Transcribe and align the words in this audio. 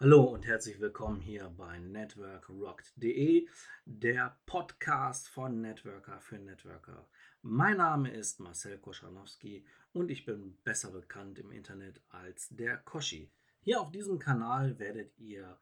Hallo 0.00 0.22
und 0.22 0.46
herzlich 0.46 0.78
willkommen 0.78 1.20
hier 1.20 1.52
bei 1.56 1.80
networkrockt.de, 1.80 3.48
der 3.84 4.38
Podcast 4.46 5.28
von 5.28 5.60
Networker 5.60 6.20
für 6.20 6.38
Networker. 6.38 7.08
Mein 7.42 7.78
Name 7.78 8.08
ist 8.12 8.38
Marcel 8.38 8.78
Koschanowski 8.78 9.66
und 9.92 10.12
ich 10.12 10.24
bin 10.24 10.56
besser 10.62 10.92
bekannt 10.92 11.40
im 11.40 11.50
Internet 11.50 12.00
als 12.10 12.48
der 12.50 12.76
Koschi. 12.76 13.32
Hier 13.62 13.80
auf 13.80 13.90
diesem 13.90 14.20
Kanal 14.20 14.78
werdet 14.78 15.18
ihr 15.18 15.58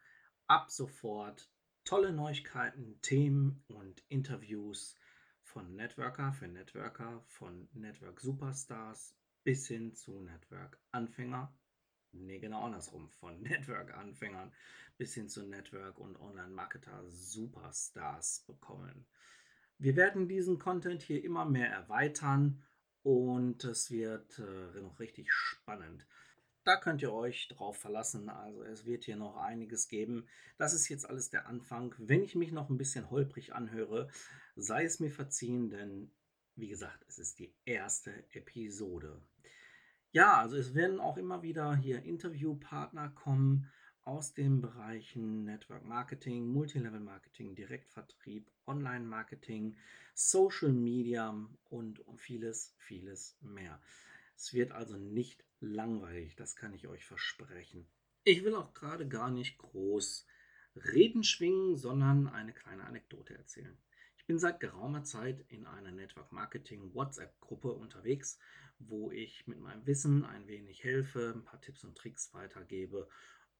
ab 0.48 0.70
sofort 0.70 1.50
tolle 1.86 2.12
Neuigkeiten, 2.12 3.00
Themen 3.00 3.64
und 3.68 4.04
Interviews 4.10 4.96
von 5.44 5.74
Networker 5.76 6.34
für 6.34 6.48
Networker, 6.48 7.24
von 7.26 7.70
Network 7.72 8.20
Superstars 8.20 9.16
bis 9.44 9.66
hin 9.66 9.94
zu 9.94 10.20
Network 10.20 10.78
Anfänger 10.92 11.54
nee, 12.24 12.38
genau 12.38 12.62
andersrum, 12.62 13.10
von 13.10 13.42
Network-Anfängern 13.42 14.52
bis 14.96 15.12
hin 15.14 15.28
zu 15.28 15.46
Network- 15.46 15.98
und 15.98 16.16
Online-Marketer-Superstars 16.16 18.44
bekommen. 18.46 19.06
Wir 19.78 19.96
werden 19.96 20.28
diesen 20.28 20.58
Content 20.58 21.02
hier 21.02 21.22
immer 21.22 21.44
mehr 21.44 21.70
erweitern 21.70 22.64
und 23.02 23.62
es 23.64 23.90
wird 23.90 24.38
äh, 24.38 24.80
noch 24.80 24.98
richtig 24.98 25.30
spannend. 25.30 26.06
Da 26.64 26.76
könnt 26.76 27.02
ihr 27.02 27.12
euch 27.12 27.48
drauf 27.48 27.76
verlassen. 27.76 28.28
Also 28.28 28.62
es 28.64 28.84
wird 28.86 29.04
hier 29.04 29.14
noch 29.16 29.36
einiges 29.36 29.86
geben. 29.86 30.26
Das 30.58 30.74
ist 30.74 30.88
jetzt 30.88 31.08
alles 31.08 31.30
der 31.30 31.46
Anfang. 31.46 31.94
Wenn 31.98 32.24
ich 32.24 32.34
mich 32.34 32.50
noch 32.50 32.70
ein 32.70 32.78
bisschen 32.78 33.08
holprig 33.10 33.54
anhöre, 33.54 34.08
sei 34.56 34.84
es 34.84 34.98
mir 34.98 35.12
verziehen, 35.12 35.70
denn 35.70 36.10
wie 36.56 36.68
gesagt, 36.68 37.04
es 37.06 37.18
ist 37.18 37.38
die 37.38 37.54
erste 37.66 38.24
Episode. 38.32 39.20
Ja, 40.16 40.38
also 40.38 40.56
es 40.56 40.74
werden 40.74 40.98
auch 40.98 41.18
immer 41.18 41.42
wieder 41.42 41.76
hier 41.76 42.02
Interviewpartner 42.02 43.10
kommen 43.10 43.70
aus 44.00 44.32
den 44.32 44.62
Bereichen 44.62 45.44
Network 45.44 45.84
Marketing, 45.84 46.48
Multilevel 46.48 47.00
Marketing, 47.00 47.54
Direktvertrieb, 47.54 48.50
Online 48.66 49.04
Marketing, 49.04 49.76
Social 50.14 50.72
Media 50.72 51.38
und 51.68 52.02
vieles, 52.16 52.74
vieles 52.78 53.36
mehr. 53.42 53.78
Es 54.34 54.54
wird 54.54 54.72
also 54.72 54.96
nicht 54.96 55.44
langweilig, 55.60 56.34
das 56.34 56.56
kann 56.56 56.72
ich 56.72 56.88
euch 56.88 57.04
versprechen. 57.04 57.86
Ich 58.24 58.42
will 58.42 58.54
auch 58.54 58.72
gerade 58.72 59.06
gar 59.06 59.30
nicht 59.30 59.58
groß 59.58 60.26
Reden 60.94 61.24
schwingen, 61.24 61.76
sondern 61.76 62.26
eine 62.26 62.54
kleine 62.54 62.84
Anekdote 62.84 63.36
erzählen. 63.36 63.76
Ich 64.26 64.28
bin 64.28 64.38
seit 64.40 64.58
geraumer 64.58 65.04
Zeit 65.04 65.44
in 65.48 65.66
einer 65.66 65.92
Network 65.92 66.32
Marketing 66.32 66.92
WhatsApp-Gruppe 66.92 67.72
unterwegs 67.72 68.38
wo 68.78 69.10
ich 69.10 69.46
mit 69.46 69.60
meinem 69.60 69.86
Wissen 69.86 70.24
ein 70.24 70.46
wenig 70.46 70.84
helfe, 70.84 71.32
ein 71.34 71.44
paar 71.44 71.60
Tipps 71.60 71.84
und 71.84 71.96
Tricks 71.96 72.32
weitergebe 72.34 73.08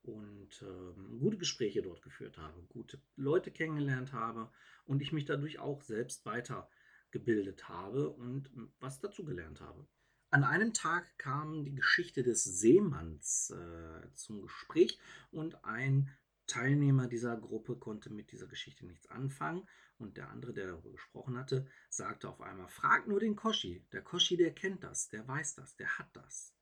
und 0.03 0.63
ähm, 0.63 1.19
gute 1.19 1.39
Gespräche 1.39 1.83
dort 1.83 2.03
geführt 2.03 2.39
habe, 2.39 2.63
gute 2.69 3.01
Leute 3.17 3.51
kennengelernt 3.51 4.13
habe 4.13 4.51
und 4.85 5.03
ich 5.03 5.13
mich 5.13 5.25
dadurch 5.25 5.59
auch 5.59 5.83
selbst 5.83 6.25
weitergebildet 6.27 7.69
habe 7.69 8.11
und 8.11 8.51
was 8.79 9.01
dazugelernt 9.01 9.61
habe. 9.61 9.87
An 10.31 10.45
einem 10.45 10.75
Tag 10.75 11.19
kam 11.19 11.65
die 11.65 11.75
Geschichte 11.75 12.23
des 12.23 12.45
Seemanns 12.45 13.51
äh, 13.51 14.15
zum 14.15 14.43
Gespräch 14.43 14.99
und 15.31 15.65
ein 15.65 16.11
Teilnehmer 16.47 17.09
dieser 17.09 17.37
Gruppe 17.37 17.77
konnte 17.77 18.13
mit 18.13 18.31
dieser 18.33 18.47
Geschichte 18.47 18.87
nichts 18.87 19.09
anfangen 19.09 19.67
und 19.99 20.17
der 20.17 20.31
andere, 20.31 20.53
der 20.53 20.67
darüber 20.69 20.93
gesprochen 20.93 21.39
hatte, 21.39 21.67
sagte 21.89 22.29
auf 22.29 22.41
einmal, 22.41 22.69
frag 22.69 23.07
nur 23.07 23.21
den 23.21 23.37
Koschi. 23.37 23.87
Der 23.93 24.03
Koschi, 24.03 24.37
der 24.37 24.55
kennt 24.55 24.85
das, 24.85 25.09
der 25.09 25.27
weiß 25.27 25.55
das, 25.55 25.77
der 25.77 25.99
hat 25.99 26.15
das. 26.15 26.55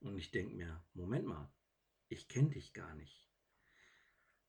Und 0.00 0.18
ich 0.18 0.30
denke 0.30 0.54
mir, 0.54 0.84
Moment 0.94 1.26
mal, 1.26 1.52
ich 2.08 2.28
kenne 2.28 2.50
dich 2.50 2.72
gar 2.72 2.94
nicht. 2.94 3.28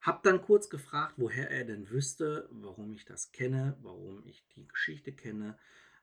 Hab 0.02 0.24
dann 0.24 0.42
kurz 0.42 0.70
gefragt, 0.70 1.16
woher 1.18 1.50
er 1.50 1.64
denn 1.64 1.90
wüsste, 1.90 2.50
warum 2.52 2.94
ich 2.94 3.06
das 3.06 3.32
kenne, 3.32 3.78
warum 3.82 4.26
ich 4.26 4.46
die 4.56 4.68
Geschichte 4.68 5.14
kenne, 5.14 5.58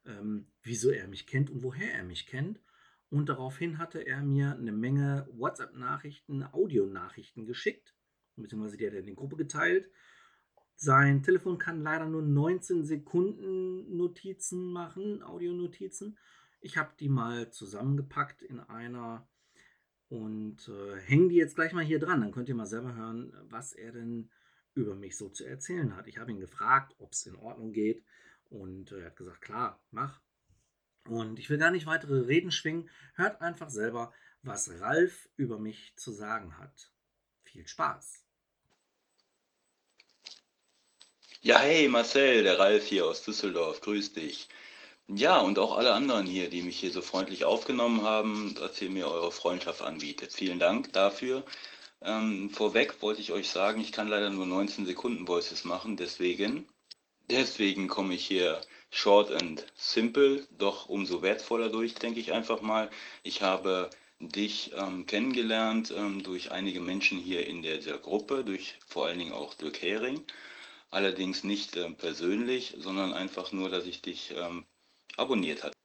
ähm, 0.07 0.47
wieso 0.63 0.91
er 0.91 1.07
mich 1.09 1.27
kennt 1.27 1.51
und 1.51 1.63
woher 1.63 1.93
er 1.93 2.05
mich 2.05 2.27
kennt. 2.27 2.63
Und 3.11 3.29
daraufhin 3.29 3.79
hatte 3.79 4.01
er 4.01 4.23
mir 4.23 4.55
eine 4.55 4.73
Menge 4.73 5.29
WhatsApp-Nachrichten, 5.33 6.45
Audionachrichten 6.45 7.45
geschickt 7.45 7.95
beziehungsweise 8.43 8.77
die 8.77 8.87
hat 8.87 8.95
er 8.95 9.01
in 9.01 9.07
die 9.07 9.15
Gruppe 9.15 9.37
geteilt. 9.37 9.91
Sein 10.83 11.23
Telefon 11.23 11.59
kann 11.59 11.83
leider 11.83 12.07
nur 12.07 12.23
19 12.23 12.87
Sekunden 12.87 13.99
Notizen 13.99 14.73
machen, 14.73 15.23
Audionotizen. 15.23 16.17
Ich 16.63 16.79
habe 16.79 16.95
die 16.99 17.11
mal 17.11 17.51
zusammengepackt 17.51 18.41
in 18.41 18.61
einer 18.61 19.29
und 20.09 20.71
äh, 20.71 20.99
hänge 21.01 21.29
die 21.29 21.35
jetzt 21.35 21.55
gleich 21.55 21.75
mal 21.75 21.85
hier 21.85 21.99
dran. 21.99 22.23
Dann 22.23 22.33
könnt 22.33 22.49
ihr 22.49 22.55
mal 22.55 22.65
selber 22.65 22.95
hören, 22.95 23.31
was 23.51 23.75
er 23.75 23.93
denn 23.93 24.31
über 24.73 24.95
mich 24.95 25.19
so 25.19 25.29
zu 25.29 25.45
erzählen 25.45 25.95
hat. 25.95 26.07
Ich 26.07 26.17
habe 26.17 26.31
ihn 26.31 26.41
gefragt, 26.41 26.95
ob 26.97 27.13
es 27.13 27.27
in 27.27 27.37
Ordnung 27.37 27.73
geht 27.73 28.03
und 28.49 28.91
äh, 28.91 29.01
er 29.01 29.07
hat 29.09 29.17
gesagt, 29.17 29.43
klar, 29.43 29.85
mach. 29.91 30.23
Und 31.07 31.39
ich 31.39 31.51
will 31.51 31.59
gar 31.59 31.73
nicht 31.73 31.85
weitere 31.85 32.21
Reden 32.21 32.53
schwingen. 32.53 32.89
Hört 33.17 33.43
einfach 33.43 33.69
selber, 33.69 34.15
was 34.41 34.81
Ralf 34.81 35.29
über 35.37 35.59
mich 35.59 35.93
zu 35.97 36.11
sagen 36.11 36.57
hat. 36.57 36.91
Viel 37.43 37.67
Spaß! 37.67 38.30
Ja, 41.43 41.59
hey 41.59 41.89
Marcel, 41.89 42.43
der 42.43 42.59
Ralf 42.59 42.85
hier 42.87 43.07
aus 43.07 43.23
Düsseldorf, 43.23 43.81
grüß 43.81 44.13
dich. 44.13 44.47
Ja, 45.09 45.41
und 45.41 45.59
auch 45.59 45.77
alle 45.79 45.95
anderen 45.95 46.27
hier, 46.27 46.51
die 46.51 46.61
mich 46.61 46.79
hier 46.79 46.93
so 46.93 47.01
freundlich 47.01 47.45
aufgenommen 47.47 48.03
haben, 48.03 48.55
dass 48.57 48.81
ihr 48.83 48.91
mir 48.91 49.09
eure 49.09 49.33
Freundschaft 49.33 49.81
anbietet. 49.81 50.35
Vielen 50.35 50.59
Dank 50.59 50.93
dafür. 50.93 51.43
Ähm, 52.03 52.51
vorweg 52.51 53.01
wollte 53.01 53.23
ich 53.23 53.33
euch 53.33 53.49
sagen, 53.49 53.81
ich 53.81 53.91
kann 53.93 54.09
leider 54.09 54.29
nur 54.29 54.45
19 54.45 54.85
Sekunden 54.85 55.27
Voices 55.27 55.65
machen, 55.65 55.97
deswegen, 55.97 56.69
deswegen 57.31 57.89
komme 57.89 58.15
ich 58.15 58.27
hier 58.27 58.61
short 58.91 59.33
and 59.33 59.65
simple, 59.77 60.47
doch 60.59 60.91
umso 60.91 61.23
wertvoller 61.23 61.71
durch, 61.71 61.95
denke 61.95 62.21
ich 62.21 62.33
einfach 62.33 62.61
mal. 62.61 62.91
Ich 63.23 63.41
habe 63.41 63.89
dich 64.21 64.73
ähm, 64.77 65.07
kennengelernt 65.07 65.91
ähm, 65.97 66.23
durch 66.23 66.53
einige 66.53 66.81
Menschen 66.81 67.19
hier 67.19 67.47
in 67.47 67.63
der, 67.63 67.79
der 67.79 67.97
Gruppe, 67.97 68.45
durch 68.45 68.75
vor 68.87 69.07
allen 69.07 69.19
Dingen 69.19 69.33
auch 69.33 69.55
Dirk 69.55 69.81
Hering 69.81 70.23
allerdings 70.91 71.45
nicht 71.45 71.77
äh, 71.77 71.91
persönlich, 71.91 72.75
sondern 72.79 73.13
einfach 73.13 73.53
nur, 73.53 73.71
dass 73.71 73.87
ich 73.87 74.03
dich 74.03 74.33
ähm, 74.37 74.65
abonniert 75.17 75.63
hatte. 75.63 75.77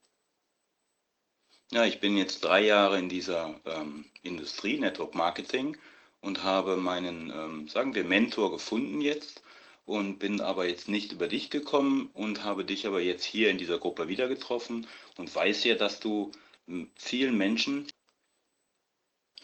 Ja, 1.72 1.84
ich 1.84 2.00
bin 2.00 2.16
jetzt 2.16 2.44
drei 2.44 2.64
Jahre 2.64 2.98
in 2.98 3.08
dieser 3.08 3.60
ähm, 3.64 4.04
Industrie, 4.22 4.78
Network 4.78 5.14
Marketing, 5.14 5.76
und 6.20 6.42
habe 6.42 6.76
meinen, 6.76 7.30
ähm, 7.30 7.68
sagen 7.68 7.94
wir, 7.94 8.04
Mentor 8.04 8.50
gefunden 8.50 9.00
jetzt 9.00 9.42
und 9.84 10.18
bin 10.18 10.40
aber 10.40 10.66
jetzt 10.66 10.88
nicht 10.88 11.12
über 11.12 11.28
dich 11.28 11.50
gekommen 11.50 12.10
und 12.14 12.44
habe 12.44 12.64
dich 12.64 12.86
aber 12.86 13.00
jetzt 13.00 13.24
hier 13.24 13.50
in 13.50 13.58
dieser 13.58 13.78
Gruppe 13.78 14.08
wieder 14.08 14.28
getroffen 14.28 14.86
und 15.16 15.32
weiß 15.34 15.64
ja, 15.64 15.76
dass 15.76 16.00
du 16.00 16.32
hm, 16.66 16.90
vielen 16.96 17.36
Menschen, 17.36 17.86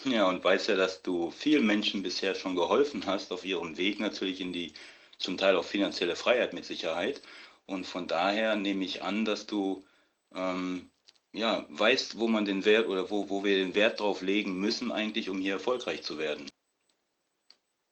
ja, 0.05 0.29
und 0.29 0.43
weiß 0.43 0.67
ja, 0.67 0.77
dass 0.77 1.03
du 1.03 1.31
vielen 1.31 1.65
Menschen 1.67 2.03
bisher 2.03 2.35
schon 2.35 2.57
geholfen 2.57 3.07
hast 3.07 3.31
auf 3.31 3.45
ihrem 3.45 3.77
Weg 3.77 4.01
natürlich 4.01 4.41
in 4.41 4.53
die 4.53 4.73
zum 5.23 5.39
Teil 5.39 5.57
auch 5.57 5.65
finanzielle 5.65 6.17
Freiheit 6.17 6.53
mit 6.53 6.65
Sicherheit. 6.65 7.23
Und 7.67 7.87
von 7.87 8.09
daher 8.09 8.57
nehme 8.57 8.85
ich 8.85 9.03
an, 9.03 9.25
dass 9.25 9.47
du 9.47 9.85
ähm, 10.35 10.91
ja, 11.33 11.65
weißt, 11.71 12.19
wo 12.19 12.29
man 12.29 12.45
den 12.45 12.65
Wert 12.65 12.89
oder 12.89 13.11
wo, 13.11 13.31
wo 13.31 13.45
wir 13.45 13.57
den 13.57 13.75
Wert 13.75 14.01
drauf 14.01 14.23
legen 14.23 14.61
müssen, 14.61 14.93
eigentlich, 14.93 15.31
um 15.31 15.41
hier 15.41 15.55
erfolgreich 15.55 16.03
zu 16.03 16.19
werden. 16.19 16.47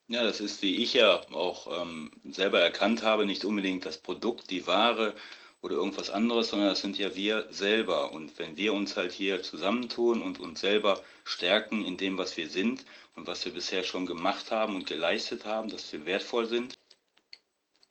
Ja, 0.08 0.24
das 0.24 0.40
ist, 0.40 0.60
wie 0.62 0.82
ich 0.82 0.94
ja 0.94 1.20
auch 1.32 1.82
ähm, 1.82 2.10
selber 2.24 2.60
erkannt 2.60 3.02
habe, 3.02 3.26
nicht 3.26 3.44
unbedingt 3.44 3.86
das 3.86 3.98
Produkt, 3.98 4.50
die 4.50 4.66
Ware 4.66 5.14
oder 5.62 5.76
irgendwas 5.76 6.10
anderes, 6.10 6.48
sondern 6.48 6.68
das 6.70 6.80
sind 6.80 6.98
ja 6.98 7.14
wir 7.14 7.46
selber. 7.50 8.12
Und 8.12 8.38
wenn 8.38 8.56
wir 8.56 8.74
uns 8.74 8.96
halt 8.96 9.12
hier 9.12 9.42
zusammentun 9.42 10.20
und 10.20 10.40
uns 10.40 10.60
selber 10.60 11.00
stärken 11.24 11.84
in 11.84 11.96
dem, 11.96 12.18
was 12.18 12.36
wir 12.36 12.48
sind 12.48 12.84
und 13.14 13.26
was 13.26 13.44
wir 13.44 13.52
bisher 13.52 13.84
schon 13.84 14.06
gemacht 14.06 14.50
haben 14.50 14.74
und 14.74 14.86
geleistet 14.86 15.44
haben, 15.44 15.68
dass 15.68 15.92
wir 15.92 16.04
wertvoll 16.06 16.46
sind, 16.46 16.74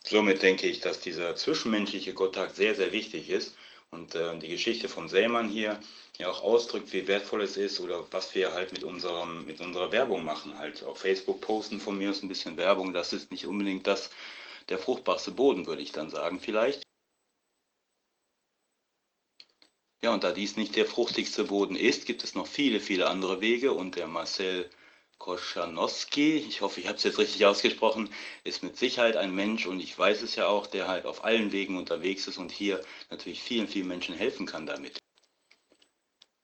Somit 0.09 0.41
denke 0.41 0.65
ich, 0.67 0.79
dass 0.79 0.99
dieser 1.01 1.35
zwischenmenschliche 1.35 2.15
Kontakt 2.15 2.55
sehr, 2.55 2.73
sehr 2.73 2.91
wichtig 2.91 3.29
ist 3.29 3.55
und 3.91 4.15
äh, 4.15 4.39
die 4.39 4.47
Geschichte 4.47 4.89
von 4.89 5.07
Sämann 5.07 5.47
hier 5.49 5.79
ja 6.17 6.31
auch 6.31 6.41
ausdrückt, 6.41 6.91
wie 6.93 7.07
wertvoll 7.07 7.43
es 7.43 7.57
ist 7.57 7.79
oder 7.79 8.03
was 8.09 8.33
wir 8.33 8.53
halt 8.53 8.73
mit, 8.73 8.83
unserem, 8.83 9.45
mit 9.45 9.61
unserer 9.61 9.91
Werbung 9.91 10.25
machen. 10.25 10.57
Halt 10.57 10.83
auf 10.83 10.97
Facebook 10.97 11.41
posten 11.41 11.79
von 11.79 11.95
mir 11.95 12.09
aus 12.09 12.23
ein 12.23 12.27
bisschen 12.27 12.57
Werbung, 12.57 12.91
das 12.91 13.13
ist 13.13 13.29
nicht 13.29 13.45
unbedingt 13.45 13.85
das, 13.85 14.09
der 14.69 14.79
fruchtbarste 14.79 15.29
Boden, 15.29 15.67
würde 15.67 15.83
ich 15.83 15.91
dann 15.91 16.09
sagen 16.09 16.39
vielleicht. 16.39 16.81
Ja, 20.01 20.11
und 20.11 20.23
da 20.23 20.31
dies 20.31 20.57
nicht 20.57 20.75
der 20.75 20.87
fruchtigste 20.87 21.43
Boden 21.43 21.75
ist, 21.75 22.07
gibt 22.07 22.23
es 22.23 22.33
noch 22.33 22.47
viele, 22.47 22.79
viele 22.79 23.07
andere 23.07 23.41
Wege 23.41 23.73
und 23.73 23.95
der 23.95 24.07
Marcel 24.07 24.71
Koschanowski, 25.19 26.37
ich 26.37 26.61
hoffe, 26.61 26.79
ich 26.79 26.87
habe 26.87 26.97
es 26.97 27.03
jetzt 27.03 27.19
richtig 27.19 27.45
ausgesprochen, 27.45 28.09
ist 28.45 28.63
mit 28.63 28.77
Sicherheit 28.77 29.17
ein 29.17 29.35
Mensch 29.35 29.65
und 29.67 29.79
ich 29.81 29.97
weiß 29.99 30.21
es 30.21 30.35
ja 30.35 30.47
auch, 30.47 30.65
der 30.65 30.87
halt 30.87 31.05
auf 31.05 31.23
allen 31.25 31.51
Wegen 31.51 31.77
unterwegs 31.77 32.25
ist 32.27 32.37
und 32.37 32.51
hier 32.51 32.81
natürlich 33.11 33.43
vielen, 33.43 33.67
vielen 33.67 33.87
Menschen 33.87 34.15
helfen 34.15 34.45
kann 34.45 34.65
damit. 34.65 34.97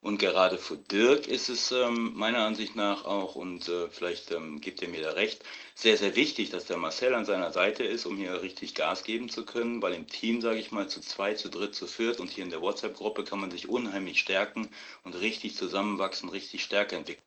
Und 0.02 0.20
gerade 0.20 0.60
für 0.60 0.78
Dirk 0.78 1.28
ist 1.28 1.50
es 1.50 1.72
ähm, 1.72 2.14
meiner 2.16 2.46
Ansicht 2.46 2.76
nach 2.76 3.06
auch, 3.06 3.36
und 3.36 3.68
äh, 3.70 3.90
vielleicht 3.90 4.30
ähm, 4.32 4.62
gibt 4.62 4.84
er 4.84 4.90
mir 4.90 5.02
da 5.02 5.12
recht, 5.14 5.44
sehr, 5.74 5.98
sehr 5.98 6.16
wichtig, 6.16 6.52
dass 6.52 6.66
der 6.66 6.78
Marcel 6.78 7.16
an 7.16 7.26
seiner 7.26 7.52
Seite 7.52 7.84
ist, 7.84 8.06
um 8.06 8.16
hier 8.18 8.44
richtig 8.44 8.76
Gas 8.76 9.04
geben 9.04 9.30
zu 9.30 9.46
können, 9.46 9.82
weil 9.82 9.94
im 9.94 10.06
Team, 10.08 10.42
sage 10.42 10.60
ich 10.60 10.72
mal, 10.72 10.88
zu 10.88 11.02
zwei, 11.02 11.34
zu 11.34 11.50
dritt, 11.50 11.74
zu 11.74 11.88
viert 11.88 12.20
und 12.20 12.30
hier 12.30 12.44
in 12.44 12.52
der 12.52 12.62
WhatsApp-Gruppe 12.62 13.24
kann 13.24 13.40
man 13.40 13.50
sich 13.50 13.68
unheimlich 13.68 14.20
stärken 14.20 14.70
und 15.04 15.16
richtig 15.16 15.56
zusammenwachsen, 15.56 16.30
richtig 16.30 16.64
Stärke 16.64 16.98
entwickeln. 16.98 17.26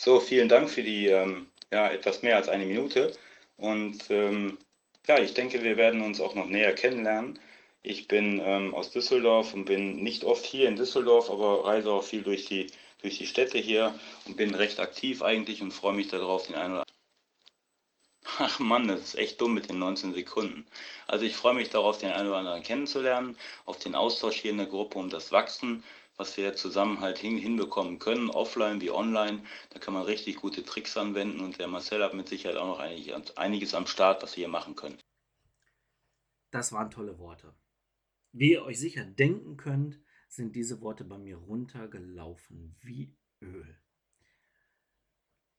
So, 0.00 0.20
vielen 0.20 0.48
Dank 0.48 0.70
für 0.70 0.84
die 0.84 1.08
ähm, 1.08 1.48
ja, 1.72 1.88
etwas 1.90 2.22
mehr 2.22 2.36
als 2.36 2.48
eine 2.48 2.64
Minute. 2.66 3.12
Und 3.56 4.08
ähm, 4.10 4.56
ja, 5.08 5.18
ich 5.18 5.34
denke, 5.34 5.64
wir 5.64 5.76
werden 5.76 6.02
uns 6.02 6.20
auch 6.20 6.36
noch 6.36 6.46
näher 6.46 6.72
kennenlernen. 6.72 7.40
Ich 7.82 8.06
bin 8.06 8.40
ähm, 8.44 8.74
aus 8.76 8.92
Düsseldorf 8.92 9.54
und 9.54 9.64
bin 9.64 9.96
nicht 10.04 10.22
oft 10.22 10.46
hier 10.46 10.68
in 10.68 10.76
Düsseldorf, 10.76 11.30
aber 11.30 11.64
reise 11.64 11.90
auch 11.90 12.04
viel 12.04 12.22
durch 12.22 12.44
die, 12.46 12.68
durch 13.02 13.18
die 13.18 13.26
Städte 13.26 13.58
hier 13.58 13.92
und 14.26 14.36
bin 14.36 14.54
recht 14.54 14.78
aktiv 14.78 15.20
eigentlich 15.20 15.62
und 15.62 15.72
freue 15.72 15.94
mich 15.94 16.06
darauf, 16.06 16.46
den 16.46 16.54
einen 16.54 16.74
oder 16.74 16.84
Ach 18.38 18.60
Mann, 18.60 18.86
das 18.86 19.00
ist 19.00 19.14
echt 19.16 19.40
dumm 19.40 19.54
mit 19.54 19.68
den 19.68 19.80
19 19.80 20.14
Sekunden. 20.14 20.64
Also 21.08 21.24
ich 21.24 21.34
freue 21.34 21.54
mich 21.54 21.70
darauf, 21.70 21.98
den 21.98 22.12
einen 22.12 22.28
oder 22.28 22.38
anderen 22.38 22.62
kennenzulernen, 22.62 23.36
auf 23.64 23.80
den 23.80 23.96
Austausch 23.96 24.36
hier 24.36 24.52
in 24.52 24.58
der 24.58 24.66
Gruppe 24.66 24.98
um 24.98 25.10
das 25.10 25.32
Wachsen, 25.32 25.82
was 26.18 26.36
wir 26.36 26.54
zusammen 26.54 27.00
halt 27.00 27.16
hin, 27.16 27.38
hinbekommen 27.38 27.98
können, 27.98 28.28
offline 28.28 28.80
wie 28.80 28.90
online. 28.90 29.42
Da 29.70 29.78
kann 29.78 29.94
man 29.94 30.02
richtig 30.02 30.36
gute 30.36 30.64
Tricks 30.64 30.96
anwenden 30.96 31.40
und 31.40 31.58
der 31.58 31.68
Marcel 31.68 32.02
hat 32.02 32.12
mit 32.12 32.28
Sicherheit 32.28 32.58
auch 32.58 32.66
noch 32.66 32.80
einiges, 32.80 33.36
einiges 33.36 33.74
am 33.74 33.86
Start, 33.86 34.22
was 34.22 34.36
wir 34.36 34.42
hier 34.42 34.48
machen 34.48 34.74
können. 34.74 34.98
Das 36.50 36.72
waren 36.72 36.90
tolle 36.90 37.18
Worte. 37.18 37.54
Wie 38.32 38.52
ihr 38.52 38.64
euch 38.64 38.78
sicher 38.78 39.04
denken 39.04 39.56
könnt, 39.56 40.00
sind 40.28 40.54
diese 40.56 40.80
Worte 40.80 41.04
bei 41.04 41.18
mir 41.18 41.36
runtergelaufen 41.36 42.76
wie 42.80 43.16
Öl. 43.40 43.80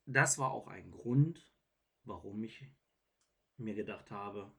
Das 0.06 0.38
war 0.38 0.52
auch 0.52 0.68
ein 0.68 0.92
Grund, 0.92 1.52
warum 2.04 2.44
ich 2.44 2.66
mir 3.58 3.76
gedacht 3.76 4.12
habe, 4.12 4.52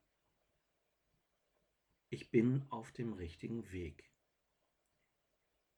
ich 2.08 2.30
bin 2.30 2.64
auf 2.70 2.90
dem 2.92 3.12
richtigen 3.12 3.70
Weg. 3.70 4.10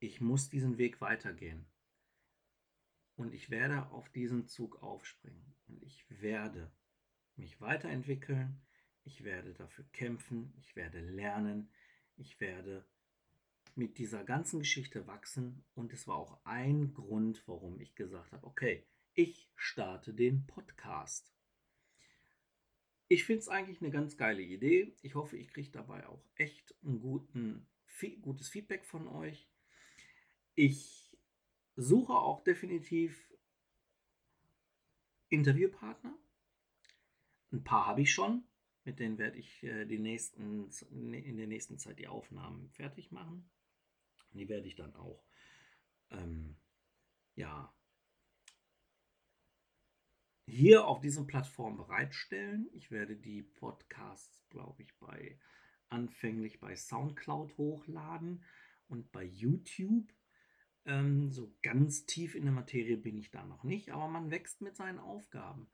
Ich 0.02 0.20
muss 0.20 0.50
diesen 0.50 0.78
Weg 0.78 1.00
weitergehen. 1.00 1.66
Und 3.16 3.34
ich 3.34 3.50
werde 3.50 3.90
auf 3.90 4.08
diesen 4.08 4.46
Zug 4.46 4.82
aufspringen. 4.82 5.54
Und 5.69 5.82
ich 5.82 6.04
werde 6.08 6.70
mich 7.37 7.60
weiterentwickeln. 7.60 8.60
Ich 9.04 9.25
werde 9.25 9.52
dafür 9.54 9.84
kämpfen. 9.93 10.52
Ich 10.58 10.76
werde 10.76 11.00
lernen 11.00 11.69
ich 12.16 12.40
werde 12.40 12.84
mit 13.75 13.99
dieser 13.99 14.25
ganzen 14.25 14.60
Geschichte 14.60 15.06
wachsen 15.06 15.64
und 15.75 15.93
es 15.93 16.06
war 16.06 16.16
auch 16.16 16.38
ein 16.44 16.93
Grund, 16.93 17.43
warum 17.46 17.81
ich 17.81 17.94
gesagt 17.94 18.32
habe, 18.32 18.46
okay, 18.46 18.87
ich 19.14 19.50
starte 19.56 20.12
den 20.12 20.46
Podcast. 20.46 21.32
Ich 23.08 23.25
finde 23.25 23.40
es 23.40 23.49
eigentlich 23.49 23.81
eine 23.82 23.90
ganz 23.90 24.16
geile 24.16 24.43
Idee. 24.43 24.94
Ich 25.02 25.14
hoffe, 25.14 25.37
ich 25.37 25.49
kriege 25.49 25.70
dabei 25.70 26.06
auch 26.06 26.25
echt 26.37 26.75
ein 26.82 27.00
guten, 27.00 27.66
gutes 28.22 28.49
Feedback 28.49 28.84
von 28.84 29.06
euch. 29.06 29.49
Ich 30.54 31.16
suche 31.76 32.12
auch 32.12 32.44
definitiv 32.44 33.32
Interviewpartner. 35.28 36.16
Ein 37.52 37.64
paar 37.64 37.87
habe 37.87 38.02
ich 38.02 38.12
schon. 38.12 38.44
Mit 38.84 38.99
denen 38.99 39.19
werde 39.19 39.38
ich 39.38 39.62
äh, 39.62 39.84
die 39.87 39.99
nächsten, 39.99 40.70
in 40.90 41.37
der 41.37 41.46
nächsten 41.46 41.78
Zeit 41.78 41.99
die 41.99 42.08
Aufnahmen 42.08 42.69
fertig 42.70 43.12
machen. 43.12 43.49
Die 44.32 44.49
werde 44.49 44.66
ich 44.66 44.75
dann 44.75 44.94
auch, 44.96 45.25
ähm, 46.10 46.56
ja, 47.37 47.72
hier 50.46 50.87
auf 50.87 51.00
dieser 51.00 51.25
Plattform 51.25 51.76
bereitstellen. 51.76 52.69
Ich 52.72 52.90
werde 52.90 53.16
die 53.16 53.43
Podcasts, 53.43 54.44
glaube 54.49 54.82
ich, 54.82 54.99
bei 54.99 55.38
anfänglich 55.88 56.58
bei 56.58 56.75
SoundCloud 56.75 57.56
hochladen 57.56 58.43
und 58.88 59.12
bei 59.12 59.25
YouTube. 59.25 60.12
Ähm, 60.84 61.31
so 61.31 61.55
ganz 61.62 62.06
tief 62.06 62.34
in 62.34 62.44
der 62.44 62.52
Materie 62.52 62.96
bin 62.96 63.17
ich 63.17 63.31
da 63.31 63.44
noch 63.44 63.62
nicht, 63.62 63.90
aber 63.90 64.08
man 64.08 64.31
wächst 64.31 64.61
mit 64.61 64.76
seinen 64.76 64.99
Aufgaben. 64.99 65.69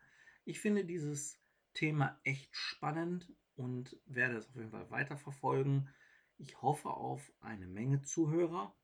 Ich 0.44 0.60
finde 0.60 0.84
dieses 0.84 1.38
Thema 1.74 2.20
echt 2.24 2.54
spannend 2.54 3.32
und 3.56 3.98
werde 4.06 4.36
es 4.36 4.48
auf 4.48 4.56
jeden 4.56 4.70
Fall 4.70 4.90
weiterverfolgen. 4.90 5.88
Ich 6.36 6.60
hoffe 6.62 6.90
auf 6.90 7.32
eine 7.40 7.66
Menge 7.66 8.02
Zuhörer 8.02 8.74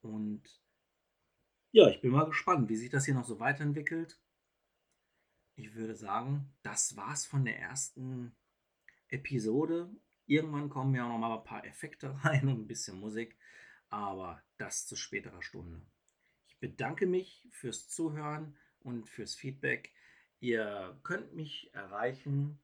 und 0.00 0.42
ja, 1.72 1.88
ich 1.88 2.00
bin 2.00 2.10
mal 2.10 2.24
gespannt, 2.24 2.68
wie 2.68 2.76
sich 2.76 2.90
das 2.90 3.04
hier 3.04 3.14
noch 3.14 3.24
so 3.24 3.38
weiterentwickelt. 3.38 4.18
Ich 5.54 5.74
würde 5.74 5.94
sagen, 5.94 6.52
das 6.62 6.96
war's 6.96 7.26
von 7.26 7.44
der 7.44 7.60
ersten 7.60 8.34
Episode. 9.08 9.88
Irgendwann 10.26 10.68
kommen 10.68 10.94
ja 10.94 11.04
auch 11.04 11.10
noch 11.10 11.18
mal 11.18 11.36
ein 11.36 11.44
paar 11.44 11.64
Effekte 11.64 12.14
rein 12.24 12.48
und 12.48 12.60
ein 12.60 12.66
bisschen 12.66 12.98
Musik, 12.98 13.36
aber 13.90 14.42
das 14.58 14.86
zu 14.86 14.96
späterer 14.96 15.42
Stunde. 15.42 15.82
Ich 16.46 16.58
bedanke 16.58 17.06
mich 17.06 17.46
fürs 17.50 17.88
Zuhören 17.88 18.56
und 18.80 19.08
fürs 19.08 19.34
Feedback. 19.34 19.92
Ihr 20.40 20.98
könnt 21.02 21.34
mich 21.34 21.72
erreichen 21.74 22.58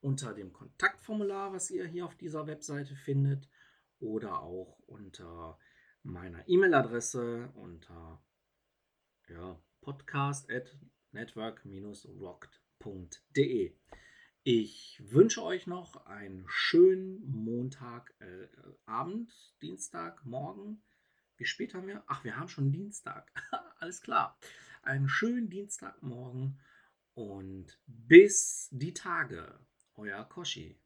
unter 0.00 0.34
dem 0.34 0.52
Kontaktformular, 0.52 1.52
was 1.52 1.70
ihr 1.70 1.86
hier 1.86 2.06
auf 2.06 2.16
dieser 2.16 2.46
Webseite 2.46 2.94
findet, 2.94 3.48
oder 4.00 4.42
auch 4.42 4.78
unter 4.86 5.58
meiner 6.04 6.48
E-Mail-Adresse 6.48 7.50
unter 7.54 8.22
ja, 9.28 9.60
podcast 9.80 10.48
at 10.50 10.78
network-rocked.de. 11.12 13.76
Ich 14.50 14.98
wünsche 15.04 15.42
euch 15.42 15.66
noch 15.66 16.06
einen 16.06 16.46
schönen 16.48 17.20
Montagabend, 17.44 19.30
äh, 19.30 19.60
Dienstag, 19.60 20.24
morgen. 20.24 20.82
Wie 21.36 21.44
spät 21.44 21.74
haben 21.74 21.86
wir? 21.86 22.02
Ach, 22.06 22.24
wir 22.24 22.38
haben 22.38 22.48
schon 22.48 22.72
Dienstag. 22.72 23.30
Alles 23.78 24.00
klar. 24.00 24.38
Einen 24.80 25.06
schönen 25.06 25.50
Dienstagmorgen 25.50 26.58
und 27.12 27.78
bis 27.84 28.68
die 28.70 28.94
Tage, 28.94 29.60
euer 29.96 30.24
Koshi. 30.24 30.80